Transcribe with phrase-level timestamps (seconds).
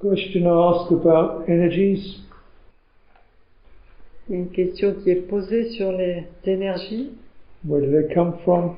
[0.00, 2.20] Question asked about energies.
[4.28, 7.10] Il y a une question qui est posée sur les énergies,
[7.64, 8.76] Where do they come from?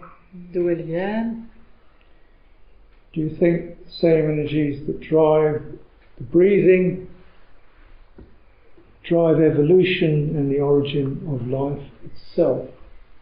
[0.55, 1.43] d'où elles viennent.
[3.13, 5.61] Do you think the same energies that drive
[6.19, 7.09] the breathing
[9.03, 12.69] drive evolution and the origin of life itself?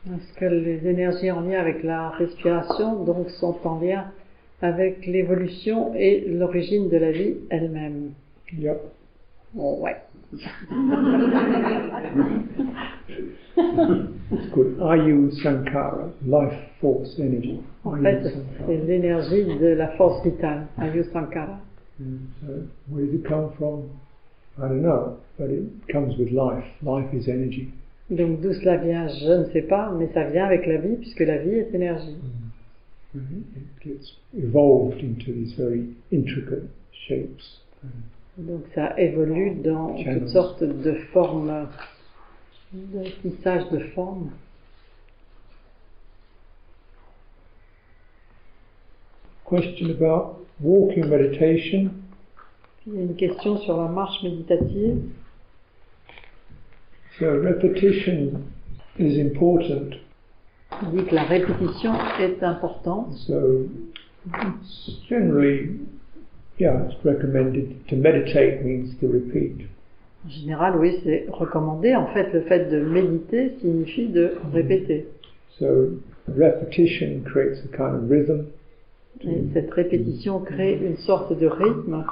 [0.06, 4.12] Est-ce que les énergies en lien avec la respiration donc sont en lien
[4.62, 8.10] avec l'évolution et l'origine de la vie elle-même
[8.56, 8.80] Yep.
[9.54, 9.96] Bon, Ouais.
[13.56, 17.60] It's called Ayu Sankara, life force energy.
[17.84, 18.34] En Ayu fait,
[18.66, 21.58] c'est l'énergie de la force vitale, Ayu Sankara.
[22.00, 22.52] And so
[22.90, 23.90] where does it come from?
[24.58, 26.64] I don't know, but it comes with life.
[26.82, 27.68] Life is energy.
[28.10, 31.20] Donc d'où cela vient, je ne sais pas, mais ça vient avec la vie, puisque
[31.20, 32.16] la vie est énergie.
[32.16, 32.37] And
[33.18, 33.60] Mm-hmm.
[33.60, 36.68] it gets evolved into these very intricate
[37.06, 37.60] shapes.
[37.84, 38.46] Mm-hmm.
[38.46, 40.20] Donc ça évolue dans Channels.
[40.20, 41.68] toutes sortes de formes,
[42.72, 44.30] de tissage de formes.
[49.48, 51.90] Question about walking meditation.
[52.86, 55.02] Il y a une question sur la marche méditative.
[57.18, 58.44] So repetition
[58.98, 59.96] is important.
[60.86, 63.12] On dit que la répétition est importante.
[63.26, 63.66] So
[64.26, 65.80] it's generally,
[66.58, 69.66] yeah, it's recommended to meditate means to repeat.
[70.24, 71.94] En général, oui, c'est recommandé.
[71.96, 75.08] En fait, le fait de méditer signifie de répéter.
[75.58, 78.46] So repetition creates a kind of rhythm.
[79.22, 82.04] Et cette répétition crée une sorte de rythme.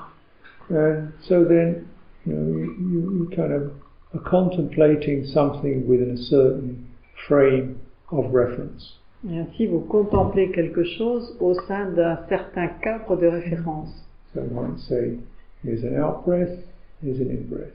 [0.70, 1.84] And so then,
[2.26, 3.70] you know, you, you, you kind of
[4.12, 6.86] are contemplating something within a certain
[7.28, 7.76] frame
[8.12, 9.00] of reference.
[9.28, 13.90] Et ainsi, vous contemplez quelque chose au sein d'un certain cadre de référence.
[14.34, 15.18] So I might say,
[15.64, 16.58] here's an out breath,
[17.02, 17.72] here's an in breath.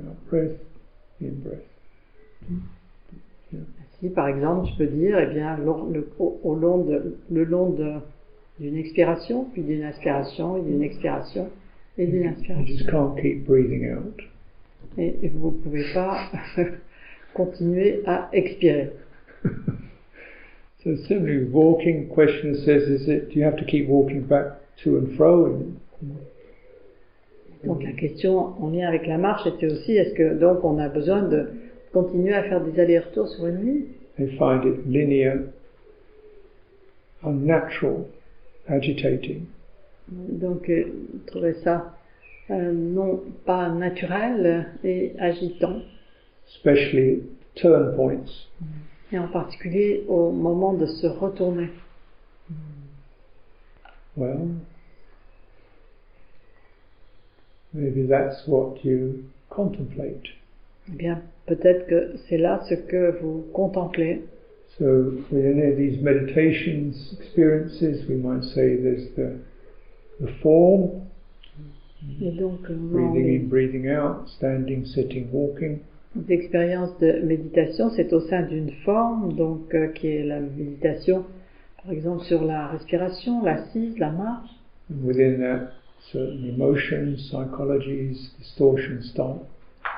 [0.00, 0.58] Out breath,
[1.20, 1.64] in breath.
[3.52, 7.70] Ainsi, par exemple, je peux dire, eh bien, le, au, au long de, le long
[7.70, 7.94] de,
[8.60, 11.48] d'une expiration, puis d'une inspiration, et d'une expiration,
[11.96, 12.66] et d'une You inspiration.
[12.66, 14.20] just can't keep breathing out.
[14.98, 16.30] Et, et vous ne pouvez pas
[17.34, 18.92] continuer à expirer.
[20.84, 24.96] So with walking, question says, is it, do you have to keep walking back to
[24.96, 25.64] and fro?
[27.64, 30.88] Donc la question en lien avec la marche était aussi, est-ce que donc on a
[30.88, 31.48] besoin de
[31.92, 33.84] continuer à faire des allers-retours sur une ligne
[34.18, 35.38] they find it linear,
[37.22, 38.06] unnatural,
[38.68, 39.46] agitating.
[40.08, 40.84] Donc euh,
[41.26, 41.94] trouver ça
[42.50, 45.82] euh, non pas naturel et agitant,
[46.48, 47.22] especially
[47.54, 48.46] turn points.
[49.12, 51.68] Et en particulier au moment de se retourner.
[54.16, 54.48] Well,
[57.72, 60.24] maybe that's what you contemplate.
[60.88, 64.24] Eh bien, peut-être que c'est là ce que vous contemplez.
[64.78, 69.38] So within any of these meditations experiences, we might say there's the
[70.20, 71.02] the form,
[72.20, 75.80] Et donc, breathing in, breathing out, standing, sitting, walking.
[76.16, 81.24] Les expériences de méditation, c'est au sein d'une forme, donc euh, qui est la méditation,
[81.82, 84.50] par exemple sur la respiration, l'assise, la marche.
[84.90, 85.72] And within that,
[86.12, 89.38] certain emotions, psychologies, distortions start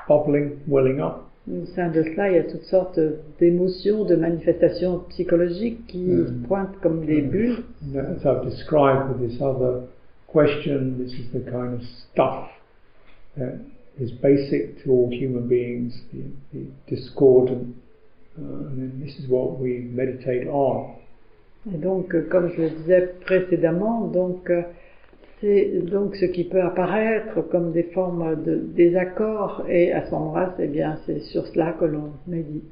[0.09, 1.23] bubbling, welling up.
[1.51, 3.01] Au sein de cela, il y a toutes sortes
[3.41, 6.43] d'émotions, de manifestations psychologiques qui Mm.
[6.47, 7.63] pointent comme des bulles.
[7.95, 9.83] And as I've described with this other
[10.27, 11.83] question, this is the kind of
[12.13, 12.49] stuff
[13.39, 13.55] that
[13.99, 17.75] is basic to all human beings, the, the discordant,
[18.39, 20.97] uh, and this is what we meditate on.
[21.75, 24.63] Et donc, euh, comme je le disais précédemment, donc euh,
[25.41, 30.55] c'est donc ce qui peut apparaître comme des formes de désaccord, et à ce moment-là,
[30.57, 32.65] c'est bien, c'est sur cela que l'on médite.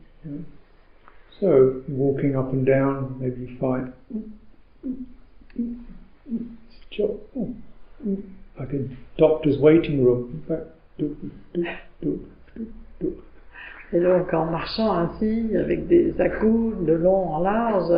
[1.41, 3.93] So, walking up and down, maybe you find
[6.91, 7.21] jo-
[8.59, 8.81] like a
[9.19, 10.31] doctor's waiting room.
[10.35, 10.67] In fact,
[13.93, 17.91] Et donc, en marchant ainsi, avec des à-coups de long en large,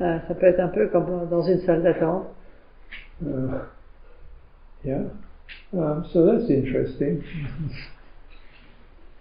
[0.00, 2.26] euh, ça peut être un peu comme dans une salle d'attente.
[3.24, 3.64] Uh,
[4.84, 5.04] yeah.
[5.72, 7.24] Um, so that's interesting.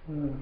[0.10, 0.34] uh,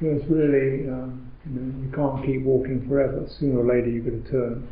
[0.00, 3.26] because really, um, you know, you can't keep walking forever.
[3.38, 4.68] Sooner or later, you've got to turn.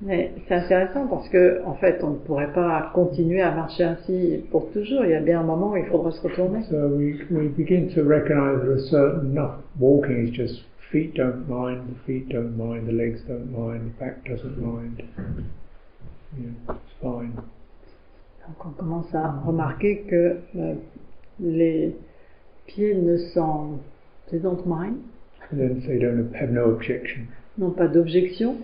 [0.00, 4.44] Mais c'est intéressant parce que, en fait, on ne pourrait pas continuer à marcher ainsi
[4.50, 5.04] pour toujours.
[5.04, 6.62] Il y a bien un moment où il faudra se retourner.
[6.68, 11.48] So we we begin to recognise that a certain enough walking is just feet don't
[11.48, 15.02] mind, the feet don't mind, the legs don't mind, the back doesn't mind.
[16.36, 17.34] Yeah, it's fine.
[18.46, 20.74] Donc on commence à remarquer que euh,
[21.40, 21.96] les
[22.66, 23.78] pieds ne sont,
[24.30, 24.98] they don't mind,
[25.50, 27.22] and then they don't have no objection.
[27.58, 28.56] n'ont pas d'objection,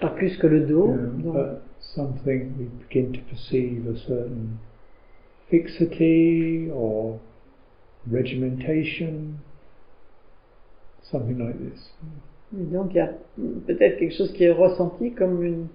[0.00, 0.88] pas plus que le dos.
[0.94, 4.58] Yeah, but something we begin to perceive a certain
[5.50, 7.18] fixity or
[8.10, 9.38] regimentation,
[11.02, 11.92] something like this.
[12.58, 13.12] et donc il y a
[13.66, 15.66] peut-être quelque chose qui est ressenti comme une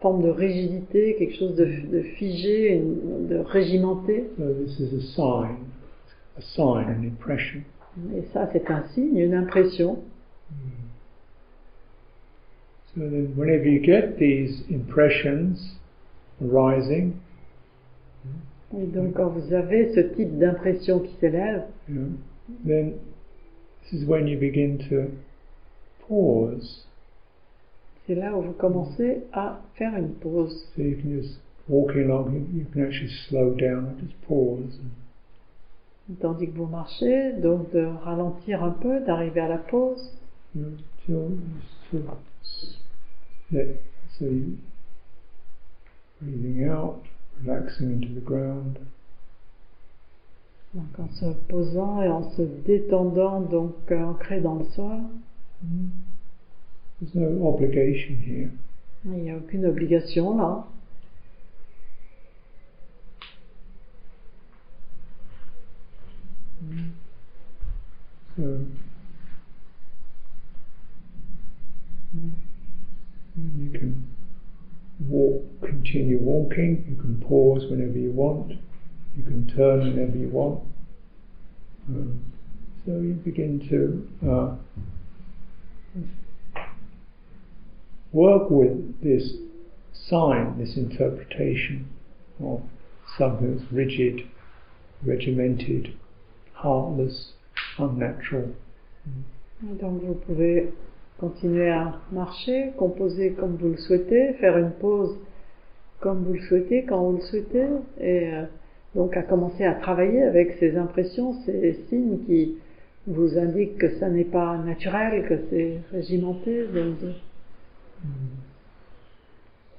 [0.00, 4.28] forme de rigidité, quelque chose de, de figé, une- de régimenté.
[4.36, 5.56] So this is a sign,
[6.36, 7.60] a sign, an impression.
[8.16, 9.98] Et ça, c'est un signe, une impression.
[12.94, 15.76] So then, whenever you get these impressions
[16.42, 17.14] arising,
[18.74, 22.08] Et donc quand vous avez ce type d'impression qui s'élève, know,
[22.66, 22.94] then
[23.82, 25.10] this is when you begin to
[26.08, 26.86] pause.
[28.06, 30.68] c'est là où vous commencez à faire une pause.
[30.76, 34.80] So you can just walking along, you, you can actually slow down and just pause.
[36.20, 40.12] Tandis que vous marchez, donc de ralentir un peu, d'arriver à la pause,
[40.54, 41.38] You know, till,
[41.90, 42.02] till
[43.52, 44.58] you
[46.20, 47.02] breathing out,
[47.42, 48.78] relaxing into the ground.
[50.74, 55.00] donc en se posant et en se détendant, donc euh, ancré dans le sol.
[57.00, 58.50] There's no obligation here.
[59.04, 60.66] Il n'y a aucune obligation là.
[68.36, 68.42] So
[72.14, 72.41] mm,
[73.36, 74.08] you can
[75.08, 76.84] walk, continue walking.
[76.88, 78.52] You can pause whenever you want.
[79.16, 80.62] You can turn whenever you want.
[81.88, 82.32] Um,
[82.84, 84.56] so you begin to uh,
[88.12, 89.34] work with this
[89.92, 91.88] sign, this interpretation
[92.42, 92.62] of
[93.18, 94.28] something that's rigid,
[95.04, 95.96] regimented,
[96.54, 97.32] heartless,
[97.78, 98.54] unnatural.
[100.26, 100.72] Pouvez
[101.22, 105.16] continuer à marcher, composer comme vous le souhaitez, faire une pause
[106.00, 107.64] comme vous le souhaitez, quand vous le souhaitez,
[108.00, 108.42] et euh,
[108.96, 112.56] donc à commencer à travailler avec ces impressions, ces signes qui
[113.06, 116.64] vous indiquent que ça n'est pas naturel, que c'est régimenté.
[116.66, 117.12] Donc de-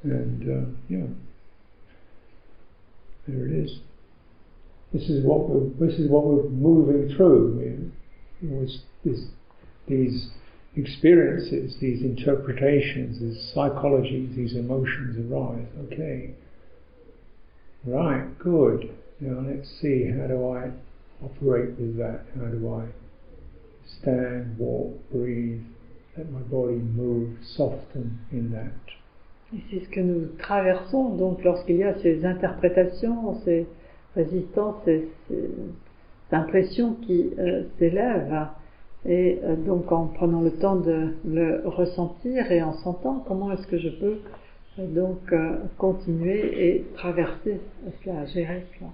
[0.06, 1.08] And uh, yeah,
[3.28, 3.82] there it is.
[4.94, 7.60] This is what we're, this is what we're moving through.
[9.88, 10.30] These
[10.76, 15.68] experiences, these interpretations, these psychologies, these emotions arise.
[15.86, 16.34] Okay,
[17.86, 18.96] right, good.
[19.20, 20.72] Now let's see how do I
[21.24, 22.26] operate with that?
[22.36, 22.86] How do I
[24.02, 25.62] stand, walk, breathe,
[26.18, 28.72] let my body move, soften in that.
[29.70, 33.68] C'est ce que nous traversons, donc lorsqu'il y a ces interprétations, ces
[34.16, 35.50] résistances, ces, ces
[36.32, 38.48] impressions qui euh, s'élèvent,
[39.06, 43.68] et euh, donc en prenant le temps de le ressentir et en sentant comment est-ce
[43.68, 44.20] que je peux
[44.80, 47.60] euh, donc euh, continuer et traverser
[48.04, 48.90] cela, gérer cela.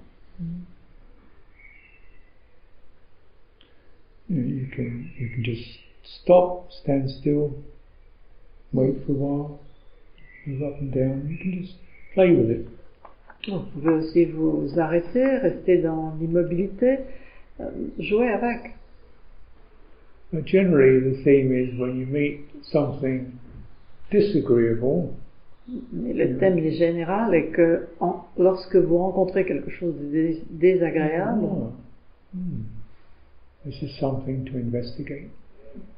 [4.30, 7.52] You, can you can just stop, stand still,
[8.74, 9.60] wait for a while,
[10.46, 11.28] move up and down.
[11.28, 11.76] You can just
[12.14, 12.68] play with it.
[13.48, 17.00] Vous pouvez aussi vous arrêter, rester dans l'immobilité,
[17.98, 18.74] jouer avec.
[20.32, 23.32] But generally, the theme is when you meet something
[24.12, 25.14] disagreeable,
[25.94, 31.46] Mais le thème général est que en- lorsque vous rencontrez quelque chose de dés- désagréable,
[31.46, 31.72] ah,
[32.36, 32.64] hmm,
[33.66, 35.30] this is something to investigate.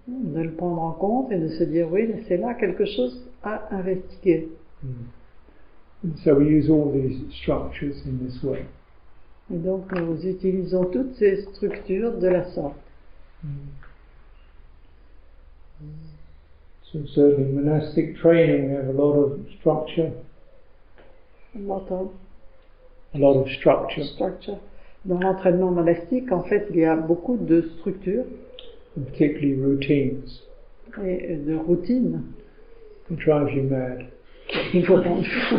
[0.07, 3.73] de le prendre en compte et de se dire oui, c'est là quelque chose à
[3.73, 4.49] investiguer.
[4.83, 4.87] Hmm.
[6.03, 8.65] And so we use all these structures in this way.
[9.53, 12.75] Et donc nous utilisons toutes ces structures de la sorte.
[16.91, 20.11] So certainly monastic training, we have a lot of structure,
[21.55, 22.09] A lot of
[23.13, 24.57] a lot of structure, structure.
[25.05, 28.25] Dans l'entraînement monastique, en fait, il y a beaucoup de structures
[28.97, 30.41] and particularly routines.
[31.03, 32.21] et de routines
[33.09, 34.05] It drives you mad.
[34.71, 35.57] qui vous rendent fou.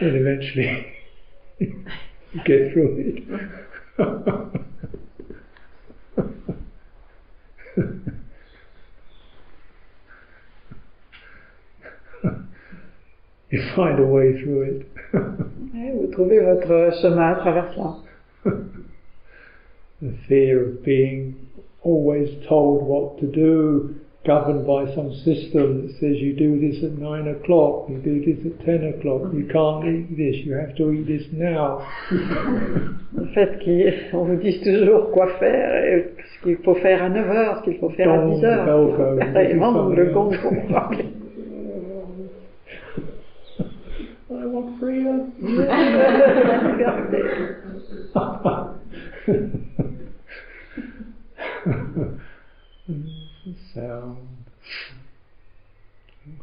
[0.00, 0.86] And eventually
[1.58, 4.62] you get through it.
[13.52, 14.86] you find a way through it.
[15.12, 17.96] Vous trouvez votre chemin à travers ça.
[20.02, 21.34] the fear of being
[21.84, 23.94] always told what to do,
[24.26, 28.44] governed by some system that says you do this at nine o'clock, you do this
[28.44, 31.86] at ten o'clock, you can't eat this, you have to eat this now.
[33.14, 37.30] Le fait qu'on vous dise toujours quoi faire, et ce qu'il faut faire à 9
[37.30, 38.64] heures, ce qu'il faut faire à Gong, 10 heures.
[38.64, 41.12] bell goes, Vraiment, you le do
[44.40, 45.32] I want freedom.
[53.74, 54.18] Sound.
[56.26, 56.38] Okay.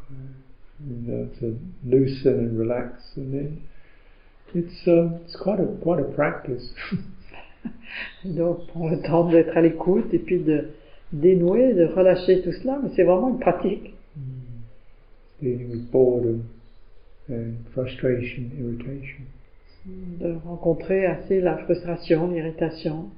[0.78, 3.62] And, uh, to loosen and relax, and then
[4.54, 6.72] it's um, it's quite a quite a practice.
[8.24, 10.70] Donc, prendre le temps d'être à l'écoute et puis de
[11.12, 13.94] dénouer, de relâcher tout cela, mais c'est vraiment une pratique.
[15.42, 16.44] Dealing with boredom
[17.72, 19.24] frustration, irritation.
[19.86, 23.10] De rencontrer assez la frustration, l'irritation.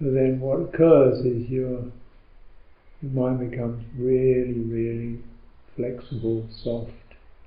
[0.00, 1.84] And then what occurs is your
[3.02, 5.18] your mind becomes really, really
[5.76, 6.90] flexible, soft,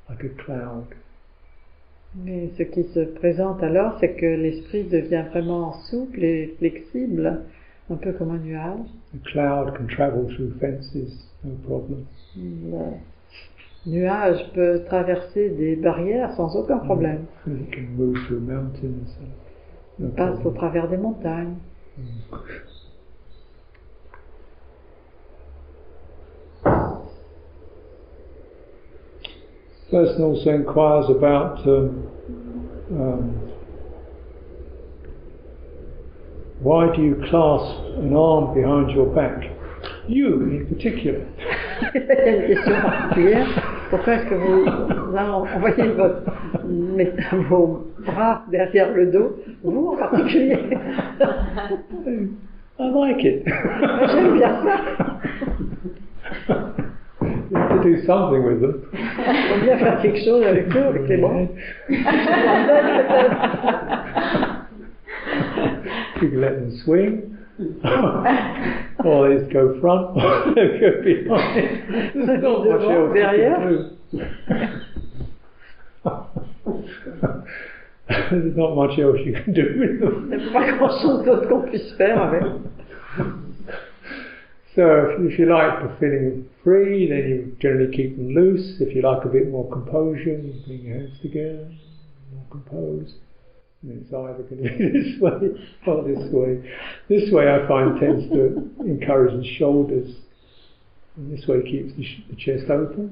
[0.10, 0.86] like a cloud.
[2.15, 7.41] Mais ce qui se présente alors, c'est que l'esprit devient vraiment souple et flexible,
[7.89, 8.88] un peu comme un nuage.
[9.13, 12.05] The cloud can travel through fences, no problem.
[12.38, 13.00] Le
[13.86, 17.25] nuage peut traverser des barrières sans aucun problème.
[17.44, 19.06] Through mountains.
[20.00, 21.56] No Il passe au travers des montagnes.
[29.92, 32.08] Person also inquires about um,
[32.92, 33.34] um,
[36.60, 39.44] why do you clasp an arm behind your back?
[40.08, 41.25] You in particular.
[43.96, 44.66] Pourquoi est-ce que vous
[45.18, 46.22] envoyez votre,
[47.48, 50.60] vos bras derrière le dos, vous en particulier
[52.78, 53.46] I like it.
[53.48, 54.75] J'aime bien ça.
[57.50, 58.82] you have to do something with them.
[59.64, 61.40] Bien faire quelque chose avec eux, avec les bras.
[66.22, 67.38] You can let them swing.
[67.58, 71.76] Or they just go front, or they go behind.
[72.08, 73.70] There's not much else you can do.
[78.30, 80.30] There's not much else you can do with them.
[80.32, 82.44] Il n'y a pas grand chose d'autre qu'on puisse faire avec.
[84.76, 88.82] So if, if you like the feeling free, then you generally keep them loose.
[88.82, 91.72] If you like a bit more composure, you bring your hands together,
[92.34, 93.16] more composed.
[93.88, 95.50] And it's either going to be this way
[95.86, 96.60] or this way.
[97.08, 100.10] This way I find tends to encourage the shoulders.
[101.18, 103.12] And this way keeps the, sh- the chest open.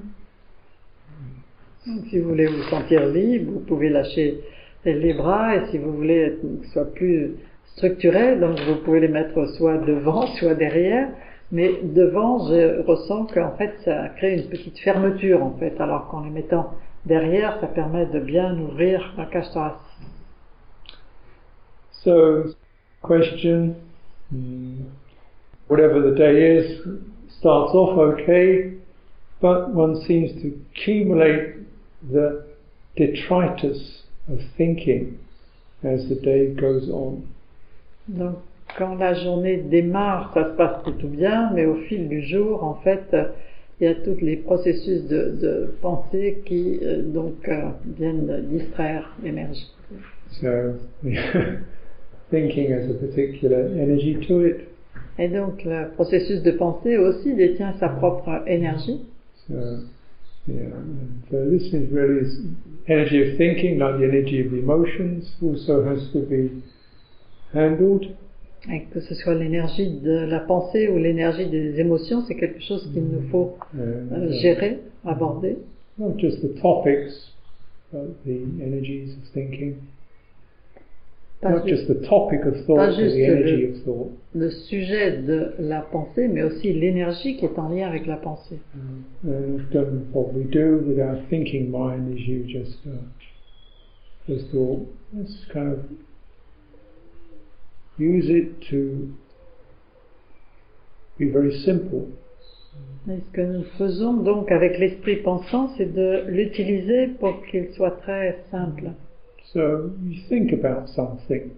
[1.86, 4.40] Donc, si vous voulez vous sentir libre, vous pouvez lâcher
[4.86, 7.32] les bras et si vous voulez être- que ce soit plus
[7.76, 11.10] structurel, donc vous pouvez les mettre soit devant, soit derrière.
[11.52, 16.24] Mais devant, je ressens qu'en fait, ça crée une petite fermeture en fait, alors qu'en
[16.24, 16.74] les mettant
[17.06, 19.80] derrière, ça permet de bien ouvrir la cage thoracique.
[22.04, 22.54] So,
[23.02, 23.76] question
[25.68, 26.82] whatever the day is
[27.40, 28.74] starts off okay,
[29.42, 31.56] but one seems to accumulate
[32.12, 32.46] the
[32.96, 35.18] detritus of thinking
[35.84, 37.28] as the day goes on.
[38.08, 38.38] Donc,
[38.78, 42.76] quand la journée démarre, ça se passe plutôt bien, mais au fil du jour, en
[42.76, 43.16] fait,
[43.80, 49.10] il y a tous les processus de, de pensée qui euh, donc euh, viennent distraire
[49.22, 49.72] l'énergie.
[50.42, 50.74] So,
[52.34, 54.56] thinking has a particular energy to it.
[55.20, 59.02] Et donc, le processus de pensée aussi détient sa propre énergie.
[59.48, 59.54] So,
[60.48, 62.26] yeah, and so this is really
[62.88, 66.50] energy of thinking, like the energy of the emotions, also has to be
[67.54, 68.08] handled.
[68.72, 72.90] Et que ce soit l'énergie de la pensée ou l'énergie des émotions, c'est quelque chose
[72.94, 75.58] qu'il nous faut And, euh, uh, gérer, aborder.
[76.00, 77.34] not just the topics,
[77.92, 79.76] but the energies of thinking.
[81.44, 83.84] Pas not juste just the topic of thought, pas but juste the le- energy of
[83.84, 84.12] thought.
[84.34, 88.60] le sujet de la pensée, mais aussi l'énergie qui est en lien avec la pensée.
[89.28, 92.92] And often what we do with our thinking mind is you just uh,
[94.28, 95.80] just thought, let's kind of
[98.00, 99.10] use it to
[101.20, 102.08] be very simple.
[103.08, 107.92] Et ce que nous faisons donc avec l'esprit pensant, c'est de l'utiliser pour qu'il soit
[108.02, 108.92] très simple.
[109.54, 111.52] So you think about something,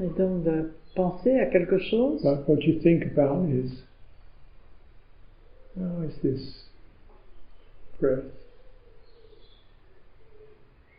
[0.00, 3.70] Et donc de penser à quelque chose, but what you think about is,
[5.78, 6.64] how is this
[8.00, 8.24] breath?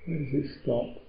[0.05, 1.01] Where does it stop?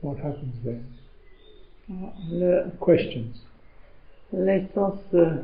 [0.00, 0.84] What happens then?
[2.30, 3.34] le- questions.
[4.32, 5.42] l'essence euh,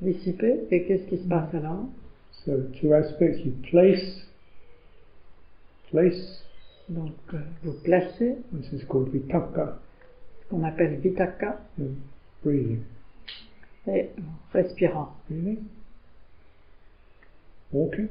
[0.00, 0.60] dissipée.
[0.70, 1.86] Et qu'est-ce qui se passe alors
[2.44, 4.24] So two aspects: you place,
[5.92, 6.44] place.
[6.88, 9.78] Donc, euh, vous placez This is called vitaka,
[10.50, 11.84] qu'on appelle vitaka uh,
[12.44, 12.82] breathing.
[13.86, 14.10] et
[14.52, 15.10] respirant.
[15.28, 15.58] Breathing,
[17.72, 18.08] walking.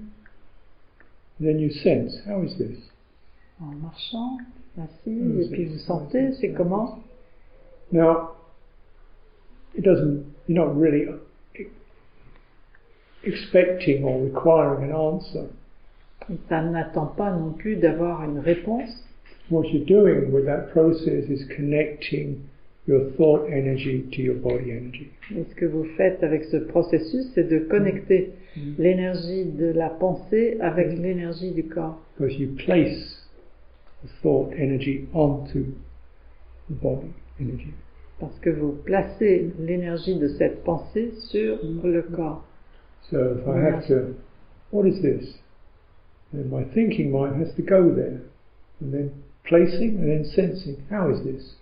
[1.39, 2.13] And then you sense.
[2.25, 2.77] How is this?
[3.59, 4.37] En marchant,
[4.77, 6.99] assis, Mm, et puis vous sentez, c'est comment
[7.91, 8.31] Now,
[9.75, 10.23] it doesn't.
[10.47, 11.07] You're not really
[13.23, 15.49] expecting or requiring an answer.
[16.29, 18.89] Et Ça n'attend pas non plus d'avoir une réponse.
[19.49, 22.37] What you're doing with that process is connecting
[22.87, 25.09] your thought energy to your body energy.
[25.35, 28.73] Et ce que vous faites avec ce processus, c'est de connecter Mm.
[28.79, 32.01] l'énergie de la pensée avec l'énergie du corps.
[32.17, 33.29] Because you place
[34.03, 35.59] the thought energy onto
[36.69, 37.71] the body energy.
[38.19, 42.43] Parce que vous placez l'énergie de cette pensée sur le corps.
[43.09, 44.15] So if I have to,
[44.73, 45.39] what is this?
[46.33, 48.21] Then my thinking mind has to go there,
[48.79, 50.85] and then placing and then sensing.
[50.89, 51.55] How is this?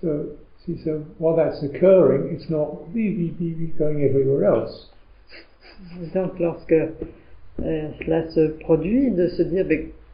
[0.00, 4.90] So see, so while that's occurring, it's not going everywhere else.
[6.14, 9.66] Donc lorsque euh, cela se produit, de se dire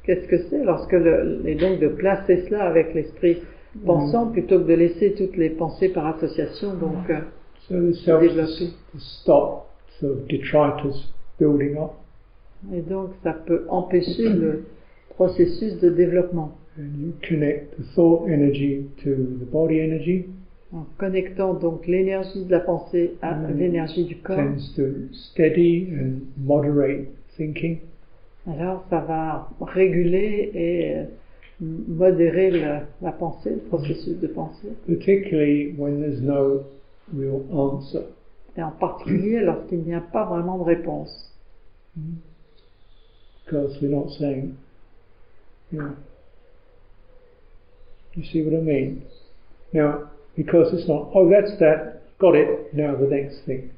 [0.04, 3.38] qu'est-ce que c'est, lorsque le, et donc de placer cela avec l'esprit
[3.84, 6.74] pensant plutôt que de laisser toutes les pensées par association.
[6.74, 7.20] Donc euh,
[7.68, 8.72] So the self Développer.
[8.92, 9.70] to stop
[10.02, 11.90] of detritus building up,
[12.74, 14.64] et donc ça peut empêcher le
[15.16, 16.52] processus de développement.
[16.78, 20.26] and you connect the thought energy to the body energy.
[20.72, 24.82] En connectant donc l'énergie de la pensée à l'énergie du corps, Tends to
[25.12, 27.78] steady and moderate thinking.
[28.46, 31.04] alors ça va réguler et euh,
[31.88, 34.68] modérer la, la pensée, le processus de pensée.
[34.86, 36.60] particularly when there's no
[37.18, 38.02] real answer.
[38.56, 41.29] Et en particulier lorsqu'il n'y a pas vraiment de réponse.
[43.44, 44.56] Because we're not saying,
[45.70, 45.96] you know,
[48.14, 49.04] you see what I mean?
[49.72, 53.70] Now, because it's not, oh, that's that, got it, now the next thing.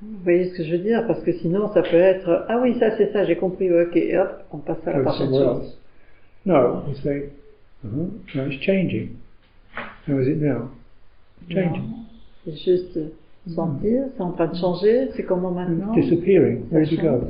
[0.00, 2.78] Vous voyez ce que je veux dire Parce que sinon ça peut être ah oui
[2.78, 5.76] ça c'est ça j'ai compris ok et hop on passe à la prochaine chose.
[6.44, 7.30] No, you say,
[7.84, 9.18] uh-huh, now it's changing.
[10.06, 10.70] How is it now?
[11.50, 11.82] Changing.
[11.82, 12.04] Non,
[12.44, 12.96] C'est juste
[13.46, 16.64] sentir, c'est en train de changer, c'est comment maintenant It's disappearing.
[16.70, 17.28] Where did you go?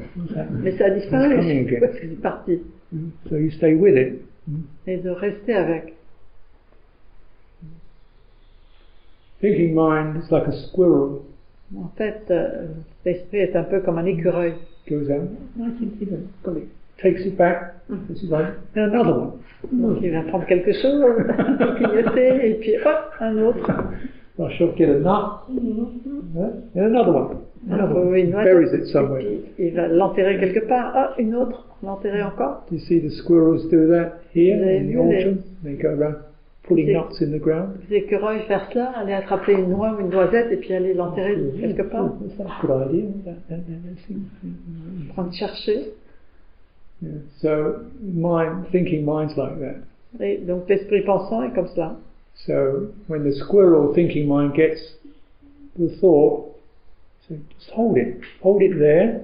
[0.62, 1.66] Mais ça a disparu,
[2.00, 2.60] c'est parti.
[2.92, 3.08] Mm.
[3.28, 4.22] So you stay with it.
[4.86, 5.94] Et de rester avec.
[9.40, 11.20] Thinking mind is like a squirrel.
[11.76, 12.66] En fait, euh,
[13.04, 14.54] l'esprit est un peu comme un écureuil.
[14.88, 15.28] goes out,
[15.80, 17.74] it, takes it back,
[18.08, 19.32] this is like, and another one.
[19.72, 21.04] Donc il va prendre quelque chose,
[21.76, 23.70] clignoter, et puis hop, un autre.
[24.40, 25.90] I shall get a nut, and
[26.76, 28.30] another one, another one.
[28.44, 29.20] buries it somewhere.
[29.58, 30.92] il va l'enterrer quelque part.
[30.94, 32.64] Ah, une autre, l'enterrer encore.
[32.70, 35.42] Do you see the squirrels do that here Les- in the autumn?
[35.64, 36.18] They go around
[36.62, 37.78] putting nuts in the ground.
[37.90, 41.36] Les écureuils faire cela, aller attraper une noix ou une noisette et puis aller l'enterrer
[41.58, 42.04] quelque part.
[42.04, 43.34] Oh, that's a good idea.
[45.14, 45.94] Prendre chercher.
[47.02, 47.10] yeah.
[47.40, 50.24] So mind, thinking mind's like that.
[50.24, 51.96] Et donc l'esprit pensant est comme cela.
[52.46, 54.80] So when the squirrel thinking mind gets
[55.78, 56.56] the thought,
[57.28, 59.20] so just hold it, hold it there,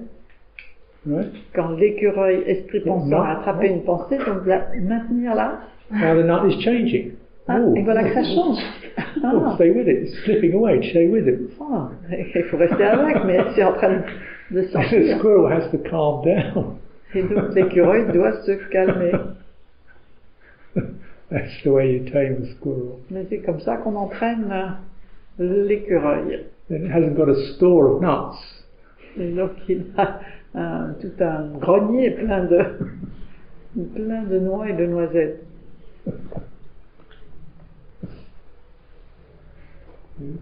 [1.05, 1.31] right?
[1.55, 5.61] Quand l'écureuil esprit pensant a attrapé une pensée, donc la maintenir là.
[5.91, 7.13] Now the nut is changing.
[7.47, 8.59] Ah, et voilà que ça change.
[9.23, 10.03] Oh, Ah, stay with it.
[10.07, 10.79] It's slipping away.
[10.91, 11.39] Stay with it.
[11.61, 14.01] ah, il faut rester avec, mais c'est en train
[14.51, 14.99] de sortir.
[14.99, 16.77] The squirrel has to calm down.
[17.13, 19.11] Et donc l'écureuil doit se calmer.
[21.31, 22.99] That's the way you tame a squirrel.
[23.09, 26.45] Mais c'est comme ça qu'on entraîne euh, l'écureuil.
[26.69, 28.37] Then it hasn't got a store of nuts.
[29.17, 30.19] Et donc il a
[30.53, 32.63] un- tout un grenier plein de,
[33.95, 35.41] plein de noix et de noisettes.
[40.19, 40.39] And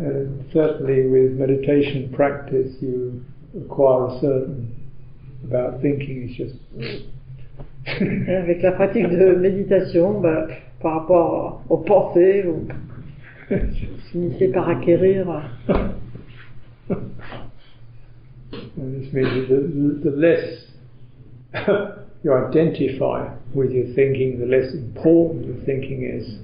[0.48, 3.24] uh, certainly with meditation practice, you
[3.56, 4.77] acquire a certain
[5.48, 6.28] about thinking.
[6.28, 6.56] It's just
[8.28, 10.46] avec la pratique de méditation, bah,
[10.80, 12.68] par rapport aux pensées, vous
[14.12, 15.26] finissez par acquérir
[18.80, 20.68] And this means that the, the less
[22.22, 26.38] you identify with your thinking, the less important your thinking is.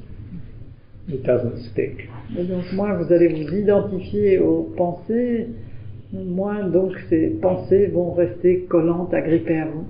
[1.06, 2.08] It doesn't stick.
[2.38, 5.48] Et donc moins vous allez vous identifier aux pensées,
[6.14, 9.86] moins donc ces pensées vont rester collantes, agrippées à vous.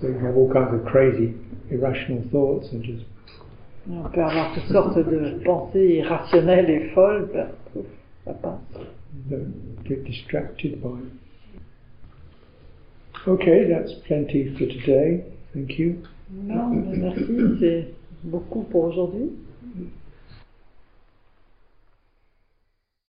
[0.00, 1.34] So you have all kinds of crazy,
[1.70, 3.04] irrational thoughts and just
[3.88, 7.86] On peut avoir toutes sortes de pensées irrationnelles et folles, ben, pouf,
[8.24, 8.58] ça passe.
[9.30, 9.52] don't
[9.84, 11.12] get distracted by it.
[13.28, 15.24] Okay, that's plenty for today.
[15.54, 15.96] Thank you.
[16.30, 17.24] Non, merci,
[17.60, 17.86] c'est
[18.24, 19.30] beaucoup pour aujourd'hui.